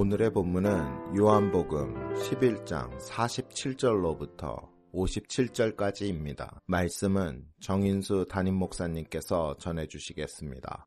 오늘의 0.00 0.32
본문은 0.32 1.14
요한복음 1.14 1.92
11장 2.14 2.98
47절로부터 3.06 4.66
57절까지입니다. 4.94 6.56
말씀은 6.64 7.44
정인수 7.60 8.24
담임 8.30 8.54
목사님께서 8.54 9.58
전해주시겠습니다. 9.60 10.86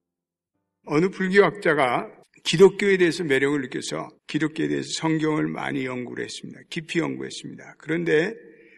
어느 0.87 1.09
불교학자가 1.09 2.07
기독교에 2.43 2.97
대해서 2.97 3.23
매력을 3.23 3.61
느껴서 3.61 4.09
기독교에 4.25 4.67
대해서 4.67 4.87
성경을 4.95 5.47
많이 5.47 5.85
연구를 5.85 6.23
했습니다. 6.23 6.61
깊이 6.71 6.97
연구했습니다. 6.97 7.75
그런데 7.77 8.33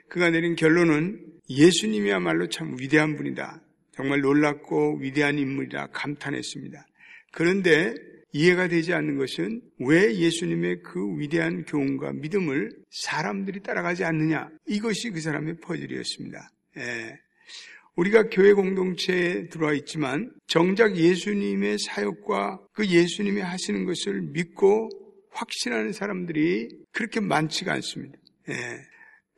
그가 0.10 0.32
내린 0.32 0.58
결론은 0.58 1.26
예수님이야말로 1.50 2.50
참 2.50 2.76
위대한 2.78 3.16
분이다. 3.16 3.62
정말 3.94 4.20
놀랍고 4.20 4.98
위대한 5.00 5.40
인물이다. 5.40 5.92
감탄했습니다. 5.94 6.86
그런데 7.32 7.96
이해가 8.36 8.68
되지 8.68 8.94
않는 8.94 9.18
것은 9.18 9.62
왜 9.80 10.14
예수님의 10.14 10.82
그 10.84 11.00
위대한 11.18 11.64
교훈과 11.64 12.12
믿음을 12.12 12.70
사람들이 12.90 13.62
따라가지 13.62 14.04
않느냐. 14.04 14.50
이것이 14.68 15.12
그 15.12 15.22
사람의 15.22 15.60
퍼즐이었습니다. 15.62 16.50
예. 16.80 17.18
우리가 17.96 18.24
교회 18.24 18.52
공동체에 18.52 19.48
들어와 19.48 19.72
있지만 19.76 20.34
정작 20.48 20.98
예수님의 20.98 21.78
사역과 21.80 22.60
그 22.74 22.86
예수님이 22.86 23.40
하시는 23.40 23.86
것을 23.86 24.22
믿고 24.34 24.90
확신하는 25.32 25.94
사람들이 25.94 26.68
그렇게 26.92 27.22
많지가 27.22 27.72
않습니다. 27.72 28.18
예. 28.50 28.54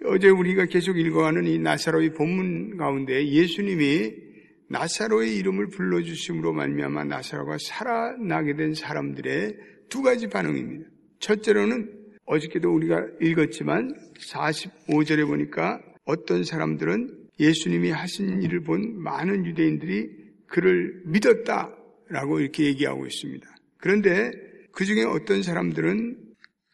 어제 0.05 0.29
우리가 0.29 0.65
계속 0.65 0.97
읽어가는 0.97 1.45
이 1.45 1.59
나사로의 1.59 2.15
본문 2.15 2.77
가운데 2.77 3.27
예수님이 3.27 4.26
나사로의 4.69 5.35
이름을 5.37 5.69
불러주심으로 5.69 6.53
말미암아 6.53 7.05
나사로가 7.05 7.57
살아나게 7.59 8.55
된 8.55 8.73
사람들의 8.73 9.57
두 9.89 10.01
가지 10.01 10.27
반응입니다. 10.27 10.89
첫째로는 11.19 11.93
어저께도 12.25 12.73
우리가 12.73 13.05
읽었지만 13.21 13.95
45절에 14.19 15.25
보니까 15.25 15.81
어떤 16.03 16.43
사람들은 16.43 17.27
예수님이 17.39 17.91
하신 17.91 18.41
일을 18.41 18.61
본 18.61 19.01
많은 19.01 19.45
유대인들이 19.45 20.09
그를 20.47 21.01
믿었다라고 21.05 22.39
이렇게 22.39 22.65
얘기하고 22.65 23.05
있습니다. 23.05 23.47
그런데 23.77 24.31
그 24.71 24.85
중에 24.85 25.03
어떤 25.03 25.43
사람들은 25.43 26.17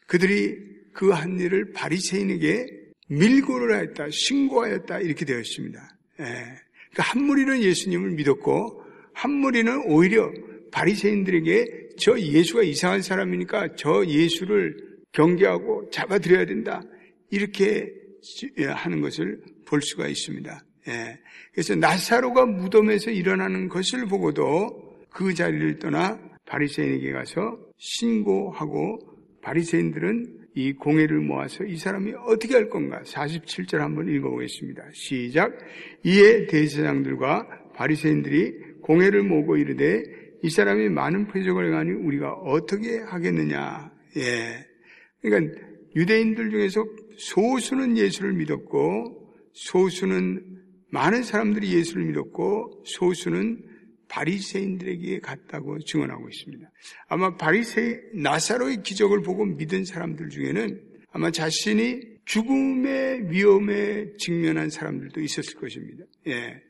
그들이 0.06 0.74
그 0.92 1.12
한 1.12 1.38
일을 1.38 1.72
바리새인에게 1.72 2.66
밀고를 3.08 3.74
하였다, 3.76 4.06
신고하였다 4.10 5.00
이렇게 5.00 5.24
되어 5.24 5.38
있습니다. 5.40 5.96
예. 6.20 6.24
그러니까 6.94 7.02
한 7.02 7.24
무리는 7.24 7.60
예수님을 7.60 8.10
믿었고 8.12 8.82
한 9.12 9.32
무리는 9.32 9.82
오히려 9.86 10.32
바리새인들에게 10.70 11.88
저 11.98 12.18
예수가 12.18 12.62
이상한 12.62 13.02
사람이니까 13.02 13.74
저 13.76 14.04
예수를 14.06 14.76
경계하고 15.12 15.90
잡아들여야 15.90 16.46
된다 16.46 16.82
이렇게 17.30 17.92
하는 18.74 19.00
것을 19.00 19.40
볼 19.66 19.82
수가 19.82 20.06
있습니다. 20.08 20.64
예. 20.88 21.18
그래서 21.52 21.74
나사로가 21.74 22.46
무덤에서 22.46 23.10
일어나는 23.10 23.68
것을 23.68 24.06
보고도 24.06 25.04
그 25.10 25.34
자리를 25.34 25.78
떠나 25.78 26.18
바리새인에게 26.46 27.12
가서 27.12 27.58
신고하고 27.78 28.98
바리새인들은 29.42 30.43
이 30.54 30.72
공회를 30.72 31.20
모아서 31.20 31.64
이 31.64 31.76
사람이 31.76 32.12
어떻게 32.26 32.54
할 32.54 32.68
건가? 32.68 33.00
47절 33.04 33.78
한번 33.78 34.08
읽어보겠습니다. 34.08 34.84
시작. 34.92 35.52
이에 36.04 36.46
대제사장들과 36.46 37.72
바리새인들이 37.74 38.80
공회를 38.82 39.24
모으고 39.24 39.56
이르되 39.56 40.02
이 40.42 40.50
사람이 40.50 40.90
많은 40.90 41.26
표적을 41.26 41.66
행하니 41.66 41.90
우리가 41.90 42.32
어떻게 42.32 42.98
하겠느냐? 42.98 43.90
예. 44.16 44.66
그러니까 45.20 45.60
유대인들 45.96 46.50
중에서 46.50 46.84
소수는 47.16 47.96
예수를 47.96 48.34
믿었고 48.34 49.34
소수는 49.52 50.42
많은 50.90 51.22
사람들이 51.22 51.74
예수를 51.74 52.04
믿었고 52.06 52.84
소수는 52.84 53.73
바리새인들에게 54.14 55.18
갔다고 55.20 55.78
증언하고 55.80 56.28
있습니다. 56.28 56.70
아마 57.08 57.36
바리새 57.36 58.00
나사로의 58.14 58.82
기적을 58.84 59.22
보고 59.22 59.44
믿은 59.44 59.84
사람들 59.84 60.28
중에는 60.28 60.80
아마 61.10 61.30
자신이 61.32 62.00
죽음의 62.24 63.30
위험에 63.30 64.12
직면한 64.18 64.70
사람들도 64.70 65.20
있었을 65.20 65.54
것입니다. 65.56 66.04
예. 66.28 66.62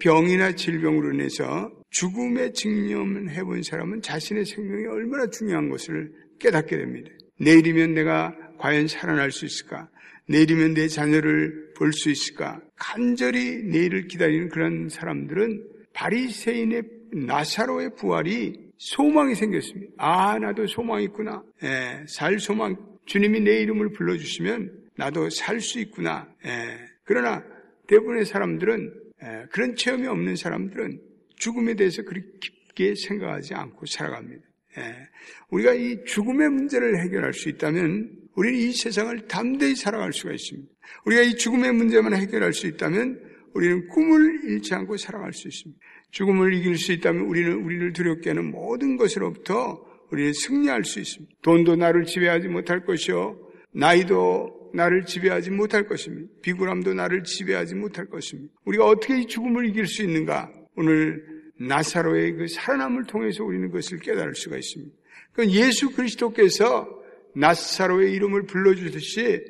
병이나 0.00 0.52
질병으로 0.52 1.12
인해서 1.12 1.70
죽음에 1.90 2.52
직면해 2.52 3.44
본 3.44 3.62
사람은 3.62 4.02
자신의 4.02 4.44
생명이 4.46 4.86
얼마나 4.86 5.28
중요한 5.28 5.68
것을 5.68 6.12
깨닫게 6.40 6.76
됩니다. 6.76 7.10
내일이면 7.38 7.94
내가 7.94 8.34
과연 8.58 8.88
살아날 8.88 9.30
수 9.30 9.44
있을까? 9.44 9.88
내일이면 10.26 10.74
내 10.74 10.88
자녀를 10.88 11.72
볼 11.76 11.92
수 11.92 12.10
있을까? 12.10 12.60
간절히 12.76 13.62
내일을 13.62 14.08
기다리는 14.08 14.48
그런 14.48 14.88
사람들은 14.88 15.73
바리새인의 15.94 16.82
나사로의 17.26 17.94
부활이 17.96 18.64
소망이 18.76 19.34
생겼습니다. 19.34 19.92
아, 19.98 20.38
나도 20.38 20.66
소망이 20.66 21.04
있구나. 21.04 21.42
예, 21.62 22.04
살 22.08 22.38
소망. 22.38 22.76
주님이 23.06 23.40
내 23.40 23.60
이름을 23.60 23.92
불러주시면 23.92 24.70
나도 24.96 25.30
살 25.30 25.60
수 25.60 25.78
있구나. 25.80 26.28
예, 26.44 26.78
그러나 27.04 27.42
대부분의 27.86 28.26
사람들은 28.26 28.92
예, 29.22 29.46
그런 29.50 29.76
체험이 29.76 30.06
없는 30.08 30.36
사람들은 30.36 31.00
죽음에 31.36 31.74
대해서 31.74 32.02
그렇게 32.02 32.26
깊게 32.40 32.94
생각하지 32.96 33.54
않고 33.54 33.86
살아갑니다. 33.86 34.42
예, 34.78 34.82
우리가 35.50 35.74
이 35.74 36.04
죽음의 36.04 36.50
문제를 36.50 37.00
해결할 37.04 37.32
수 37.32 37.48
있다면 37.48 38.10
우리는 38.34 38.58
이 38.58 38.72
세상을 38.72 39.28
담대히 39.28 39.76
살아갈 39.76 40.12
수가 40.12 40.32
있습니다. 40.32 40.68
우리가 41.06 41.22
이 41.22 41.36
죽음의 41.36 41.72
문제만 41.72 42.14
해결할 42.14 42.52
수 42.52 42.66
있다면 42.66 43.20
우리는 43.54 43.88
꿈을 43.88 44.40
잃지 44.44 44.74
않고 44.74 44.96
살아갈 44.96 45.32
수 45.32 45.48
있습니다. 45.48 45.80
죽음을 46.10 46.54
이길 46.54 46.76
수 46.76 46.92
있다면 46.92 47.22
우리는 47.26 47.64
우리를 47.64 47.92
두렵게 47.92 48.30
하는 48.30 48.50
모든 48.50 48.96
것으로부터 48.96 49.84
우리는 50.10 50.32
승리할 50.32 50.84
수 50.84 51.00
있습니다. 51.00 51.34
돈도 51.42 51.76
나를 51.76 52.04
지배하지 52.04 52.48
못할 52.48 52.84
것이요. 52.84 53.38
나이도 53.72 54.70
나를 54.74 55.04
지배하지 55.04 55.50
못할 55.50 55.86
것입니다. 55.86 56.32
비굴함도 56.42 56.94
나를 56.94 57.22
지배하지 57.24 57.74
못할 57.76 58.06
것입니다. 58.06 58.52
우리가 58.64 58.86
어떻게 58.86 59.20
이 59.20 59.26
죽음을 59.26 59.66
이길 59.66 59.86
수 59.86 60.02
있는가? 60.02 60.52
오늘 60.76 61.24
나사로의 61.58 62.32
그 62.32 62.48
살아남을 62.48 63.04
통해서 63.04 63.44
우리는 63.44 63.68
그것을 63.68 63.98
깨달을 63.98 64.34
수가 64.34 64.56
있습니다. 64.56 64.94
그 65.32 65.48
예수 65.50 65.94
그리스도께서 65.94 66.88
나사로의 67.36 68.12
이름을 68.12 68.46
불러주듯이 68.46 69.40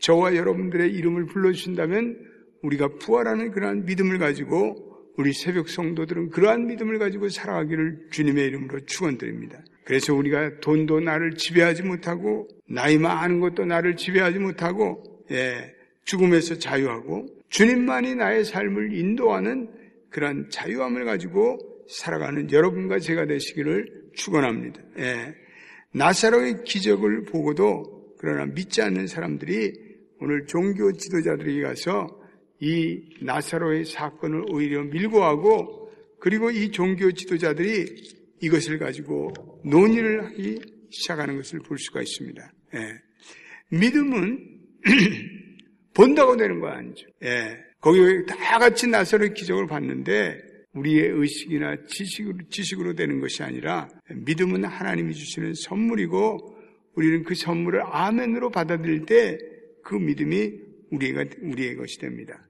저와 0.00 0.36
여러분들의 0.36 0.92
이름을 0.92 1.26
불러주신다면 1.26 2.33
우리가 2.64 2.88
부활하는 2.98 3.50
그러한 3.50 3.84
믿음을 3.84 4.18
가지고 4.18 4.94
우리 5.16 5.32
새벽 5.32 5.68
성도들은 5.68 6.30
그러한 6.30 6.66
믿음을 6.66 6.98
가지고 6.98 7.28
살아가기를 7.28 8.08
주님의 8.10 8.46
이름으로 8.46 8.80
축원드립니다. 8.86 9.62
그래서 9.84 10.14
우리가 10.14 10.60
돈도 10.60 11.00
나를 11.00 11.34
지배하지 11.34 11.82
못하고 11.82 12.48
나이 12.66 12.98
많은 12.98 13.40
것도 13.40 13.64
나를 13.66 13.96
지배하지 13.96 14.38
못하고 14.38 15.04
예, 15.30 15.74
죽음에서 16.04 16.58
자유하고 16.58 17.26
주님만이 17.50 18.16
나의 18.16 18.44
삶을 18.44 18.94
인도하는 18.94 19.70
그러한 20.10 20.48
자유함을 20.50 21.04
가지고 21.04 21.58
살아가는 21.88 22.50
여러분과 22.50 22.98
제가 22.98 23.26
되시기를 23.26 24.10
축원합니다. 24.14 24.80
예, 24.98 25.34
나사로의 25.92 26.64
기적을 26.64 27.24
보고도 27.24 28.14
그러나 28.18 28.46
믿지 28.46 28.80
않는 28.82 29.06
사람들이 29.06 29.72
오늘 30.20 30.46
종교 30.46 30.90
지도자들에게 30.92 31.62
가서 31.62 32.23
이 32.64 33.02
나사로의 33.20 33.84
사건을 33.84 34.44
오히려 34.50 34.82
밀고 34.82 35.22
하고 35.22 35.90
그리고 36.18 36.50
이 36.50 36.70
종교 36.70 37.12
지도자들이 37.12 37.84
이것을 38.40 38.78
가지고 38.78 39.32
논의를 39.64 40.24
하기 40.24 40.60
시작하는 40.90 41.36
것을 41.36 41.60
볼 41.60 41.78
수가 41.78 42.00
있습니다. 42.00 42.52
예. 42.74 42.78
믿음은 43.76 44.38
본다고 45.94 46.36
되는 46.36 46.60
거 46.60 46.68
아니죠. 46.68 47.06
예. 47.22 47.56
거기 47.80 48.00
다 48.26 48.58
같이 48.58 48.86
나사로의 48.86 49.34
기적을 49.34 49.66
봤는데 49.66 50.40
우리의 50.72 51.08
의식이나 51.10 51.76
지식으로, 51.86 52.38
지식으로 52.50 52.94
되는 52.94 53.20
것이 53.20 53.42
아니라 53.42 53.88
믿음은 54.10 54.64
하나님이 54.64 55.14
주시는 55.14 55.54
선물이고 55.54 56.56
우리는 56.94 57.24
그 57.24 57.34
선물을 57.34 57.82
아멘으로 57.84 58.50
받아들일 58.50 59.06
때 59.06 59.54
그 59.84 59.94
믿음이 59.94 60.52
우리가, 60.90 61.24
우리의 61.42 61.76
것이 61.76 61.98
됩니다. 61.98 62.42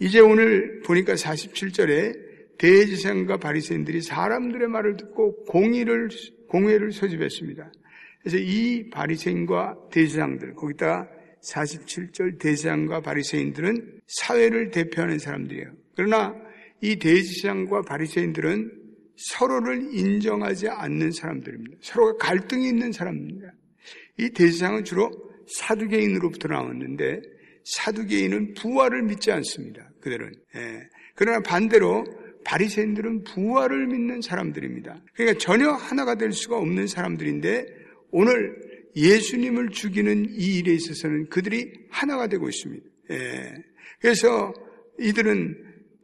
이제 0.00 0.18
오늘 0.18 0.80
보니까 0.80 1.14
47절에 1.14 2.58
대제사장과 2.58 3.36
바리새인들이 3.36 4.00
사람들의 4.00 4.68
말을 4.68 4.96
듣고 4.96 5.44
공의를 5.44 6.08
공회를 6.48 6.92
소집했습니다. 6.92 7.72
그래서 8.20 8.38
이 8.38 8.90
바리새인과 8.90 9.88
대제사장들 9.92 10.54
거기다 10.54 11.08
47절 11.42 12.40
대제사장과 12.40 13.00
바리새인들은 13.00 14.00
사회를 14.06 14.70
대표하는 14.70 15.18
사람들이에요. 15.18 15.72
그러나 15.94 16.34
이 16.80 16.96
대제사장과 16.96 17.82
바리새인들은 17.82 18.72
서로를 19.16 19.94
인정하지 19.94 20.68
않는 20.68 21.12
사람들입니다. 21.12 21.76
서로가 21.80 22.16
갈등이 22.16 22.66
있는 22.66 22.90
사람입니다. 22.90 23.52
이 24.18 24.30
대제사장은 24.30 24.84
주로 24.84 25.10
사두개인으로부터 25.46 26.48
나왔는데 26.48 27.20
사두개인은 27.64 28.54
부활을 28.54 29.02
믿지 29.02 29.32
않습니다. 29.32 29.88
그들은. 30.00 30.32
예. 30.56 30.88
그러나 31.14 31.40
반대로 31.40 32.04
바리새인들은 32.44 33.24
부활을 33.24 33.86
믿는 33.86 34.20
사람들입니다. 34.20 35.02
그러니까 35.14 35.38
전혀 35.38 35.70
하나가 35.70 36.14
될 36.14 36.32
수가 36.32 36.58
없는 36.58 36.86
사람들인데 36.86 37.66
오늘 38.10 38.54
예수님을 38.96 39.70
죽이는 39.70 40.26
이 40.30 40.58
일에 40.58 40.72
있어서는 40.72 41.28
그들이 41.28 41.72
하나가 41.90 42.26
되고 42.26 42.48
있습니다. 42.48 42.86
예. 43.10 43.54
그래서 44.00 44.52
이들은 45.00 45.56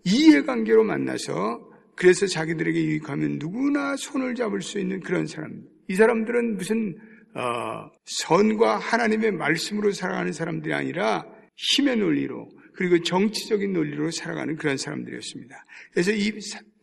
이해관계로 0.05 0.83
만나서 0.85 1.69
그래서 1.95 2.27
자기들에게 2.27 2.83
유익하면 2.83 3.39
누구나 3.39 3.95
손을 3.97 4.35
잡을 4.35 4.63
수 4.63 4.79
있는 4.79 5.01
그런 5.01 5.27
사람. 5.27 5.63
이 5.89 5.95
사람들은 5.95 6.57
무슨 6.57 6.97
어, 7.35 7.91
선과 8.07 8.79
하나님의 8.79 9.33
말씀으로 9.33 9.93
살아가는 9.93 10.33
사람들이 10.33 10.73
아니라 10.73 11.27
힘의 11.61 11.97
논리로 11.97 12.49
그리고 12.75 13.03
정치적인 13.03 13.73
논리로 13.73 14.11
살아가는 14.11 14.57
그런 14.57 14.77
사람들이었습니다. 14.79 15.65
그래서 15.93 16.13
이 16.13 16.33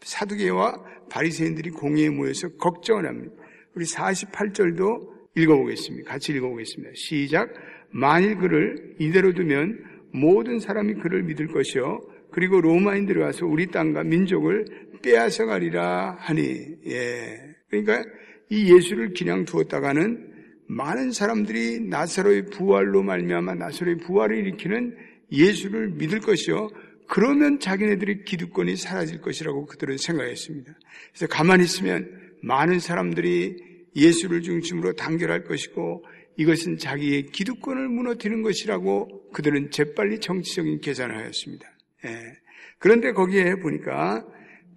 사두개와 0.02 0.84
바리새인들이 1.10 1.72
공회에 1.72 2.10
모여서 2.10 2.50
걱정을 2.50 3.08
합니다. 3.08 3.36
우리 3.74 3.86
48절도 3.86 5.18
읽어보겠습니다. 5.36 6.12
같이 6.12 6.34
읽어보겠습니다. 6.34 6.94
시작. 6.96 7.52
만일 7.90 8.38
그를 8.38 8.96
이대로 9.00 9.34
두면 9.34 9.84
모든 10.14 10.60
사람이 10.60 10.96
그를 10.96 11.24
믿을 11.24 11.48
것이요. 11.48 12.00
그리고 12.32 12.62
로마인들이 12.62 13.20
와서 13.20 13.46
우리 13.46 13.68
땅과 13.68 14.04
민족을 14.04 14.66
빼앗아가리라 15.02 16.18
하니. 16.20 16.76
예. 16.86 17.56
그러니까 17.70 18.04
이 18.50 18.74
예수를 18.74 19.14
그냥 19.18 19.46
두었다가는 19.46 20.37
많은 20.68 21.12
사람들이 21.12 21.82
나사로의 21.82 22.48
부활로 22.48 23.04
말미암아 23.04 23.56
나사로의 23.56 23.98
부활을 23.98 24.38
일으키는 24.38 24.96
예수를 25.32 25.90
믿을 25.92 26.20
것이요. 26.20 26.70
그러면 27.08 27.60
자기네들의 27.60 28.26
기득권이 28.26 28.76
사라질 28.76 29.22
것이라고 29.22 29.66
그들은 29.66 29.98
생각했습니다. 29.98 30.74
그래서 31.12 31.28
가만히 31.28 31.64
있으면 31.64 32.10
많은 32.42 32.80
사람들이 32.80 33.56
예수를 33.96 34.42
중심으로 34.42 34.94
단결할 34.94 35.46
것이고 35.46 36.04
이것은 36.38 36.78
자기의 36.78 37.28
기득권을 37.28 37.88
무너뜨리는 37.90 38.44
것이라고 38.44 39.32
그들은 39.32 39.72
재빨리 39.72 40.20
정치적인 40.20 40.82
계산을 40.82 41.18
하였습니다. 41.18 41.68
예. 42.06 42.34
그런데 42.78 43.12
거기에 43.12 43.56
보니까 43.56 44.24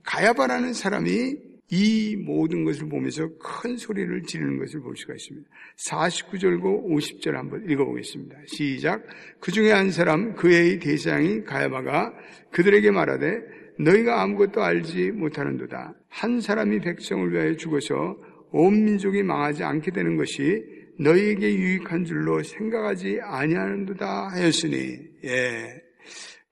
가야바라는 0.04 0.72
사람이 0.72 1.49
이 1.70 2.16
모든 2.16 2.64
것을 2.64 2.88
보면서 2.88 3.28
큰 3.38 3.76
소리를 3.76 4.22
지르는 4.24 4.58
것을 4.58 4.80
볼 4.80 4.96
수가 4.96 5.14
있습니다. 5.14 5.48
49절고 5.88 6.88
50절 6.90 7.32
한번 7.32 7.68
읽어보겠습니다. 7.70 8.36
시작. 8.46 9.04
그 9.38 9.52
중에 9.52 9.70
한 9.70 9.90
사람 9.90 10.34
그의 10.34 10.80
대장이 10.80 11.44
가야바가 11.44 12.12
그들에게 12.50 12.90
말하되 12.90 13.40
너희가 13.78 14.20
아무것도 14.20 14.62
알지 14.62 15.12
못하는도다. 15.12 15.94
한 16.08 16.40
사람이 16.40 16.80
백성을 16.80 17.32
위하여 17.32 17.54
죽어서 17.54 18.18
온 18.50 18.84
민족이 18.84 19.22
망하지 19.22 19.62
않게 19.62 19.92
되는 19.92 20.16
것이 20.16 20.64
너희에게 20.98 21.54
유익한 21.54 22.04
줄로 22.04 22.42
생각하지 22.42 23.20
아니하는도다 23.22 24.28
하였으니 24.32 24.98
예. 25.24 25.82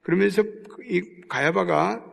그러면서 0.03 0.43
이 0.88 1.03
가야바가 1.29 2.05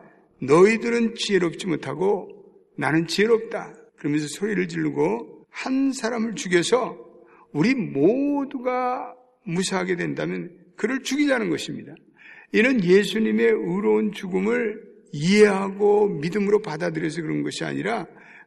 너희들은 0.42 1.16
지혜롭지 1.16 1.68
못하고 1.68 2.35
나는 2.78 3.08
지혜롭다. 3.08 3.74
그러면서 3.98 4.28
소리를 4.28 4.68
지르고 4.68 5.46
한 5.50 5.92
사람을 5.92 6.36
죽여서 6.36 6.98
우리 7.54 7.74
모두가 7.74 9.16
무사하게 9.46 9.96
된다면 9.96 10.52
그를 10.76 11.02
죽이자는 11.02 11.50
것입니다. 11.50 11.94
이는 12.52 12.84
예수님의 12.84 13.48
의로운 13.48 14.12
죽음을 14.12 14.82
이해하고 15.12 16.10
믿음으로 16.10 16.62
받아들여서 16.62 17.22
그런 17.22 17.44
것이 17.44 17.64
아니라 17.64 18.06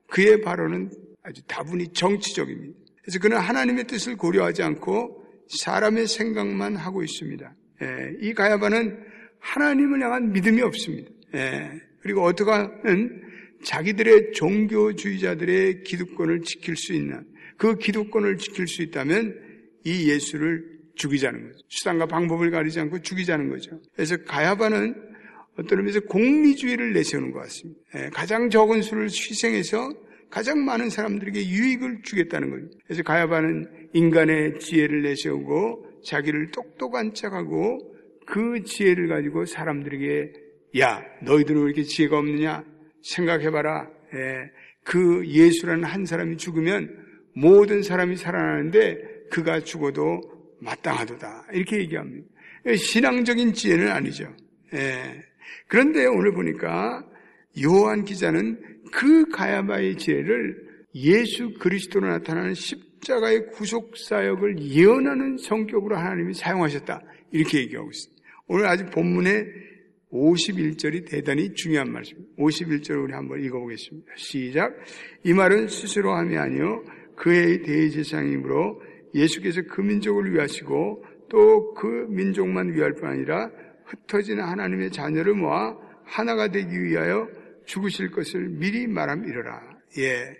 그의 0.08 0.42
발언은 0.42 0.90
아주 1.22 1.42
다분히 1.46 1.88
정치적입니다. 1.88 2.78
그래서 3.02 3.18
그는 3.20 3.38
하나님의 3.38 3.84
뜻을 3.84 4.16
고려하지 4.16 4.62
않고 4.62 5.24
사람의 5.48 6.06
생각만 6.06 6.76
하고 6.76 7.02
있습니다. 7.02 7.54
예, 7.82 8.16
이 8.20 8.34
가야바는 8.34 8.98
하나님을 9.38 10.02
향한 10.02 10.32
믿음이 10.32 10.60
없습니다. 10.62 11.10
예, 11.34 11.70
그리고 12.00 12.22
어떻게 12.22 12.50
하면 12.50 13.22
자기들의 13.62 14.32
종교주의자들의 14.32 15.82
기득권을 15.82 16.42
지킬 16.42 16.76
수 16.76 16.92
있는 16.92 17.24
그 17.56 17.76
기득권을 17.76 18.38
지킬 18.38 18.68
수 18.68 18.82
있다면 18.82 19.34
이 19.84 20.10
예수를 20.10 20.78
죽이자는 20.94 21.42
거죠. 21.42 21.58
수단과 21.68 22.06
방법을 22.06 22.50
가리지 22.50 22.80
않고 22.80 23.02
죽이자는 23.02 23.48
거죠. 23.50 23.80
그래서 23.94 24.16
가야바는 24.16 24.94
어떤 25.58 25.78
의미에서 25.78 26.00
공리주의를 26.00 26.92
내세우는 26.92 27.32
것 27.32 27.40
같습니다. 27.40 27.80
예, 27.96 28.10
가장 28.12 28.48
적은 28.50 28.82
수를 28.82 29.04
희생해서 29.04 29.90
가장 30.30 30.64
많은 30.64 30.90
사람들에게 30.90 31.48
유익을 31.48 32.02
주겠다는 32.02 32.50
거죠. 32.50 32.66
그래서 32.84 33.02
가야바는 33.02 33.90
인간의 33.94 34.60
지혜를 34.60 35.02
내세우고 35.02 36.02
자기를 36.04 36.50
똑똑한 36.50 37.14
척하고 37.14 37.94
그 38.26 38.62
지혜를 38.62 39.08
가지고 39.08 39.46
사람들에게 39.46 40.32
야 40.80 41.02
너희들은 41.22 41.62
왜 41.62 41.66
이렇게 41.66 41.82
지혜가 41.82 42.18
없느냐 42.18 42.62
생각해봐라. 43.08 43.88
예, 44.14 44.50
그 44.84 45.26
예수라는 45.26 45.84
한 45.84 46.06
사람이 46.06 46.36
죽으면 46.36 47.06
모든 47.34 47.82
사람이 47.82 48.16
살아나는데 48.16 49.26
그가 49.30 49.60
죽어도 49.60 50.20
마땅하도다. 50.60 51.48
이렇게 51.52 51.78
얘기합니다. 51.78 52.26
예, 52.66 52.76
신앙적인 52.76 53.52
지혜는 53.52 53.88
아니죠. 53.90 54.34
예. 54.74 55.22
그런데 55.66 56.06
오늘 56.06 56.32
보니까 56.32 57.04
요한 57.62 58.04
기자는 58.04 58.60
그 58.92 59.28
가야바의 59.28 59.96
지혜를 59.96 60.68
예수 60.94 61.54
그리스도로 61.58 62.08
나타나는 62.08 62.54
십자가의 62.54 63.48
구속 63.52 63.96
사역을 63.96 64.60
예언하는 64.60 65.38
성격으로 65.38 65.96
하나님이 65.96 66.34
사용하셨다. 66.34 67.02
이렇게 67.30 67.58
얘기하고 67.58 67.90
있습니다. 67.90 68.22
오늘 68.46 68.66
아직 68.66 68.90
본문에 68.90 69.46
51절이 70.12 71.08
대단히 71.08 71.52
중요한 71.54 71.92
말씀입니다. 71.92 72.34
51절 72.38 73.04
우리 73.04 73.12
한번 73.12 73.42
읽어보겠습니다. 73.44 74.12
시작. 74.16 74.74
이 75.24 75.32
말은 75.32 75.68
스스로 75.68 76.12
함이 76.14 76.36
아니요 76.36 76.84
그의 77.16 77.62
대제사장이므로 77.62 78.80
예수께서 79.14 79.62
그 79.68 79.80
민족을 79.80 80.32
위하시고 80.32 81.04
또 81.28 81.74
그 81.74 82.06
민족만 82.08 82.72
위할 82.74 82.94
뿐 82.94 83.08
아니라 83.08 83.50
흩어진 83.84 84.40
하나님의 84.40 84.90
자녀를 84.90 85.34
모아 85.34 85.76
하나가 86.04 86.48
되기 86.48 86.82
위하여 86.82 87.28
죽으실 87.66 88.10
것을 88.10 88.48
미리 88.48 88.86
말함이러라. 88.86 89.78
예. 89.98 90.36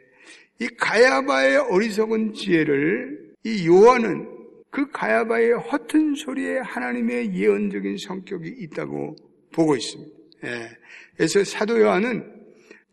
이 0.61 0.67
가야바의 0.67 1.59
어리석은 1.71 2.33
지혜를 2.33 3.35
이 3.45 3.69
요한은 3.69 4.29
그 4.71 4.91
가야바의 4.91 5.53
허튼 5.53 6.15
소리에 6.15 6.59
하나님의 6.59 7.35
예언적인 7.35 7.97
성격이 7.99 8.49
있다고 8.59 9.15
보고 9.52 9.76
있습니다. 9.76 10.12
예. 10.45 10.71
그래서 11.17 11.43
사도 11.45 11.81
요한은 11.81 12.25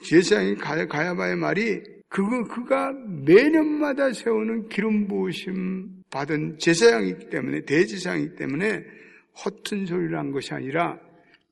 제사장인 0.02 0.58
가야바의 0.58 1.36
말이 1.36 1.82
그거 2.10 2.44
그가 2.44 2.94
매년마다 3.26 4.14
세우는 4.14 4.70
기름 4.70 5.08
부으심 5.08 6.04
받은 6.10 6.60
제사장이기 6.60 7.30
때문에 7.30 7.62
대제사장이기 7.62 8.36
때문에 8.36 8.84
허튼 9.44 9.86
소리를 9.86 10.18
한 10.18 10.32
것이 10.32 10.54
아니라 10.54 11.00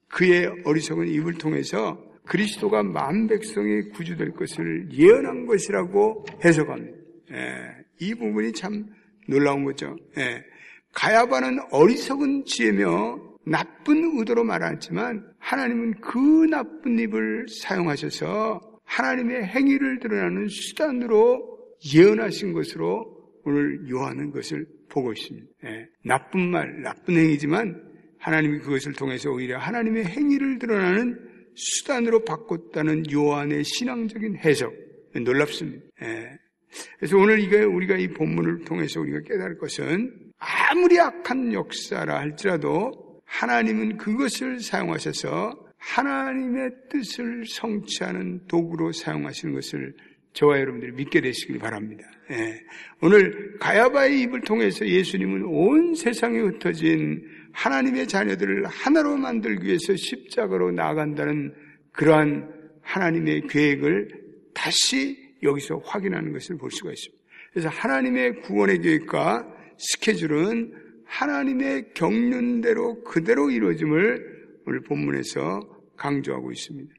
그의 0.07 0.49
어리석은 0.63 1.07
입을 1.07 1.33
통해서 1.33 2.01
그리스도가 2.25 2.83
만 2.83 3.27
백성이 3.27 3.89
구주될 3.89 4.31
것을 4.31 4.87
예언한 4.91 5.45
것이라고 5.45 6.25
해석합니다. 6.45 6.97
예, 7.33 7.85
이 7.99 8.13
부분이 8.13 8.53
참 8.53 8.85
놀라운 9.27 9.65
거죠. 9.65 9.97
예, 10.17 10.43
가야바는 10.93 11.59
어리석은 11.71 12.45
지혜며 12.45 13.32
나쁜 13.45 14.17
의도로 14.17 14.43
말하지만 14.43 15.25
하나님은 15.39 16.01
그 16.01 16.19
나쁜 16.49 16.99
입을 16.99 17.45
사용하셔서 17.47 18.61
하나님의 18.85 19.45
행위를 19.45 19.99
드러나는 19.99 20.47
수단으로 20.47 21.59
예언하신 21.93 22.53
것으로 22.53 23.13
오늘 23.45 23.89
요하는 23.89 24.31
것을 24.31 24.65
보고 24.89 25.11
있습니다. 25.11 25.47
예, 25.65 25.87
나쁜 26.05 26.51
말, 26.51 26.81
나쁜 26.81 27.17
행위지만 27.17 27.81
하나님이 28.19 28.59
그것을 28.59 28.93
통해서 28.93 29.29
오히려 29.31 29.57
하나님의 29.57 30.05
행위를 30.05 30.59
드러나는 30.59 31.19
수단으로 31.55 32.23
바꿨다는 32.23 33.11
요한의 33.11 33.63
신앙적인 33.65 34.37
해석 34.37 34.73
놀랍습니다. 35.13 35.83
예. 36.03 36.29
그래서 36.97 37.17
오늘 37.17 37.39
이게 37.39 37.61
우리가 37.61 37.97
이 37.97 38.07
본문을 38.07 38.65
통해서 38.65 38.99
우리가 39.01 39.19
깨달을 39.27 39.57
것은 39.57 40.31
아무리 40.37 40.99
악한 40.99 41.53
역사라 41.53 42.17
할지라도 42.17 43.02
하나님은 43.33 43.97
그것을 43.97 44.59
사용하셔서 44.59 45.59
하나님의 45.77 46.69
뜻을 46.89 47.45
성취하는 47.47 48.45
도구로 48.47 48.91
사용하시는 48.91 49.55
것을 49.55 49.93
저와 50.33 50.59
여러분들이 50.59 50.91
믿게 50.93 51.19
되시길 51.21 51.57
바랍니다. 51.57 52.03
예. 52.31 52.61
오늘 53.01 53.57
가야바의 53.59 54.21
입을 54.21 54.41
통해서 54.41 54.87
예수님은 54.87 55.45
온 55.45 55.95
세상에 55.95 56.39
흩어진 56.39 57.23
하나님의 57.51 58.07
자녀들을 58.07 58.65
하나로 58.67 59.17
만들기 59.17 59.67
위해서 59.67 59.95
십자가로 59.95 60.71
나아간다는 60.71 61.53
그러한 61.91 62.51
하나님의 62.81 63.47
계획을 63.47 64.09
다시 64.53 65.17
여기서 65.41 65.81
확인하는 65.83 66.33
것을 66.33 66.57
볼 66.57 66.71
수가 66.71 66.91
있습니다. 66.91 67.23
그래서 67.51 67.69
하나님의 67.69 68.41
구원의 68.41 68.79
계획과 68.81 69.47
스케줄은 69.77 70.82
하나님의 71.13 71.93
경륜대로 71.93 73.03
그대로 73.03 73.51
이루어짐을 73.51 74.33
오늘 74.65 74.81
본문에서 74.81 75.59
강조하고 75.95 76.51
있습니다. 76.51 76.93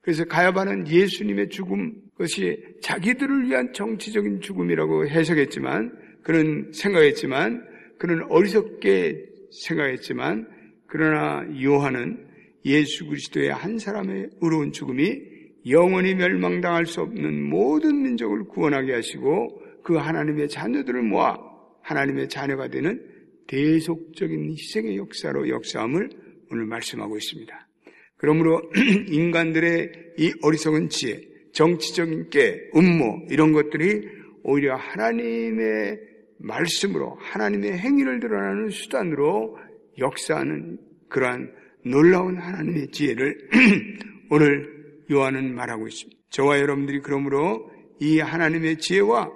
그래서 0.00 0.24
가야바는 0.24 0.86
예수님의 0.86 1.48
죽음, 1.48 1.94
그것이 2.12 2.62
자기들을 2.82 3.48
위한 3.48 3.72
정치적인 3.72 4.40
죽음이라고 4.40 5.08
해석했지만, 5.08 5.92
그는 6.22 6.70
생각했지만, 6.72 7.66
그는 7.98 8.24
어리석게 8.30 9.26
생각했지만, 9.50 10.48
그러나 10.86 11.44
요한은 11.62 12.26
예수 12.64 13.06
그리스도의 13.06 13.50
한 13.50 13.78
사람의 13.78 14.30
의로운 14.40 14.72
죽음이 14.72 15.20
영원히 15.68 16.14
멸망당할 16.14 16.86
수 16.86 17.00
없는 17.00 17.50
모든 17.50 18.02
민족을 18.02 18.44
구원하게 18.44 18.94
하시고 18.94 19.60
그 19.82 19.96
하나님의 19.96 20.48
자녀들을 20.48 21.02
모아 21.02 21.36
하나님의 21.82 22.28
자녀가 22.28 22.68
되는 22.68 23.17
대속적인 23.48 24.52
희생의 24.52 24.96
역사로 24.98 25.48
역사함을 25.48 26.10
오늘 26.52 26.66
말씀하고 26.66 27.16
있습니다. 27.16 27.68
그러므로 28.16 28.62
인간들의 29.10 29.90
이 30.18 30.32
어리석은 30.42 30.90
지혜, 30.90 31.20
정치적인 31.52 32.30
깨, 32.30 32.70
음모 32.76 33.26
이런 33.30 33.52
것들이 33.52 34.06
오히려 34.42 34.76
하나님의 34.76 35.98
말씀으로 36.38 37.16
하나님의 37.20 37.78
행위를 37.78 38.20
드러나는 38.20 38.70
수단으로 38.70 39.58
역사하는 39.98 40.78
그러한 41.08 41.52
놀라운 41.84 42.36
하나님의 42.36 42.90
지혜를 42.90 43.48
오늘 44.30 45.02
요한은 45.10 45.54
말하고 45.54 45.88
있습니다. 45.88 46.20
저와 46.30 46.60
여러분들이 46.60 47.00
그러므로 47.00 47.70
이 48.00 48.18
하나님의 48.20 48.78
지혜와 48.78 49.30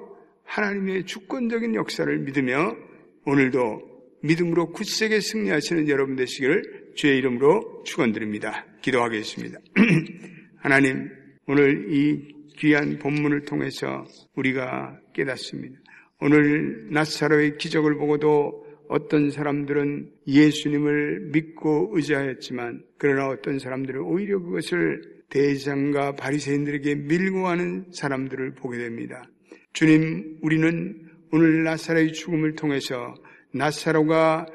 하나님의 0.45 1.07
주권적인 1.07 1.75
역사를 1.75 2.19
믿으며 2.19 2.77
오늘도 3.25 3.92
믿음으로 4.23 4.71
굳세게 4.71 5.21
승리하시는 5.21 5.89
여러분 5.89 6.17
되시기를 6.17 6.93
주의 6.95 7.19
이름으로 7.19 7.83
축원드립니다. 7.85 8.67
기도하겠습니다. 8.83 9.59
하나님, 10.59 11.11
오늘 11.47 11.93
이 11.93 12.33
귀한 12.59 12.99
본문을 12.99 13.43
통해서 13.43 14.05
우리가 14.37 14.99
깨닫습니다. 15.13 15.79
오늘 16.21 16.87
나사로의 16.91 17.59
기적을 17.59 17.97
보고도 17.97 18.65
어떤 18.89 19.31
사람들은 19.31 20.11
예수님을 20.29 21.31
믿고 21.33 21.91
의지하였지만 21.95 22.85
그러나 22.99 23.29
어떤 23.29 23.59
사람들은 23.59 24.03
오히려 24.03 24.39
그것을 24.39 25.03
대장과 25.31 26.15
바리새인들에게 26.15 26.95
밀고 26.95 27.43
가는 27.43 27.87
사람들을 27.91 28.55
보게 28.55 28.79
됩니다. 28.79 29.25
주님, 29.73 30.39
우리는 30.43 31.09
오늘 31.33 31.65
나사로의 31.65 32.13
죽음을 32.13 32.55
통해서 32.55 33.15
나사로가 33.53 34.47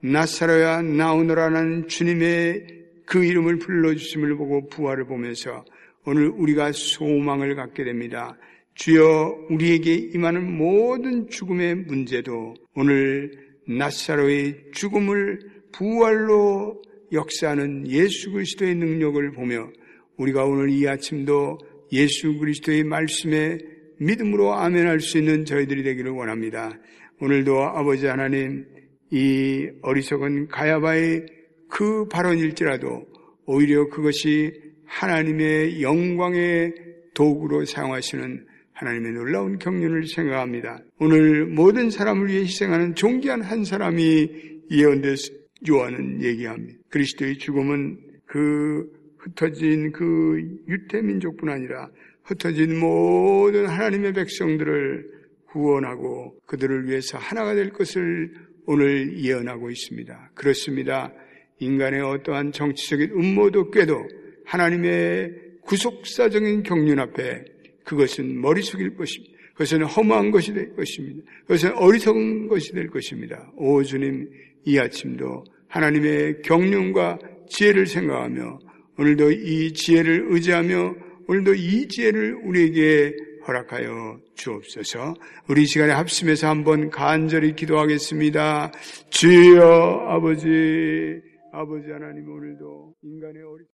나사로야 0.00 0.82
나오너라는 0.82 1.88
주님의 1.88 2.66
그 3.06 3.24
이름을 3.24 3.58
불러주심을 3.58 4.36
보고 4.36 4.68
부활을 4.68 5.06
보면서 5.06 5.64
오늘 6.06 6.28
우리가 6.28 6.72
소망을 6.72 7.54
갖게 7.54 7.84
됩니다. 7.84 8.36
주여 8.74 9.46
우리에게 9.50 9.94
임하는 10.14 10.56
모든 10.56 11.28
죽음의 11.28 11.76
문제도 11.76 12.54
오늘 12.74 13.32
나사로의 13.66 14.72
죽음을 14.72 15.40
부활로 15.72 16.82
역사하는 17.12 17.88
예수 17.88 18.32
그리스도의 18.32 18.74
능력을 18.74 19.32
보며 19.32 19.68
우리가 20.16 20.44
오늘 20.44 20.70
이 20.70 20.86
아침도 20.88 21.58
예수 21.92 22.38
그리스도의 22.38 22.84
말씀에 22.84 23.58
믿음으로 23.98 24.54
아멘할 24.54 25.00
수 25.00 25.18
있는 25.18 25.44
저희들이 25.44 25.82
되기를 25.82 26.10
원합니다. 26.10 26.78
오늘도 27.20 27.62
아버지 27.62 28.06
하나님 28.06 28.66
이 29.10 29.70
어리석은 29.82 30.48
가야바의 30.48 31.26
그 31.68 32.08
발언일지라도 32.08 33.06
오히려 33.46 33.88
그것이 33.88 34.52
하나님의 34.84 35.82
영광의 35.82 36.74
도구로 37.14 37.64
사용하시는 37.64 38.46
하나님의 38.72 39.12
놀라운 39.12 39.58
경륜을 39.58 40.08
생각합니다. 40.08 40.82
오늘 40.98 41.46
모든 41.46 41.90
사람을 41.90 42.28
위해 42.28 42.40
희생하는 42.42 42.96
존귀한 42.96 43.42
한 43.42 43.64
사람이 43.64 44.30
예언돼서 44.72 45.32
요한은 45.68 46.22
얘기합니다. 46.22 46.78
그리스도의 46.88 47.38
죽음은 47.38 47.98
그 48.26 48.90
흩어진 49.18 49.92
그 49.92 50.58
유태 50.68 51.00
민족뿐 51.00 51.48
아니라 51.48 51.88
흩어진 52.24 52.78
모든 52.80 53.66
하나님의 53.66 54.12
백성들을 54.14 55.13
구원하고 55.54 56.36
그들을 56.46 56.88
위해서 56.88 57.16
하나가 57.16 57.54
될 57.54 57.70
것을 57.70 58.34
오늘 58.66 59.16
예언하고 59.22 59.70
있습니다. 59.70 60.32
그렇습니다. 60.34 61.12
인간의 61.60 62.00
어떠한 62.00 62.50
정치적인 62.50 63.12
음모도 63.12 63.70
꾀도 63.70 64.08
하나님의 64.44 65.32
구속사적인 65.62 66.64
경륜 66.64 66.98
앞에 66.98 67.44
그것은 67.84 68.40
머리 68.40 68.62
숙일 68.62 68.96
것입니다. 68.96 69.32
그것은 69.52 69.84
허무한 69.84 70.32
것이 70.32 70.52
될 70.52 70.74
것입니다. 70.74 71.22
그것은 71.42 71.76
어리석은 71.76 72.48
것이 72.48 72.72
될 72.72 72.88
것입니다. 72.88 73.52
오 73.56 73.84
주님, 73.84 74.28
이 74.64 74.78
아침도 74.78 75.44
하나님의 75.68 76.42
경륜과 76.42 77.18
지혜를 77.48 77.86
생각하며 77.86 78.58
오늘도 78.98 79.30
이 79.30 79.72
지혜를 79.72 80.26
의지하며 80.30 80.94
오늘도 81.28 81.54
이 81.54 81.86
지혜를 81.86 82.40
우리에게 82.42 83.14
허락하여 83.46 84.18
주옵소서. 84.34 85.14
우리 85.48 85.66
시간에 85.66 85.92
합심해서 85.92 86.48
한번 86.48 86.90
간절히 86.90 87.54
기도하겠습니다. 87.54 88.72
주여 89.10 90.06
아버지, 90.08 91.20
아버지 91.52 91.90
하나님 91.90 92.28
오늘도 92.30 92.94
인간의 93.02 93.42
어리 93.42 93.64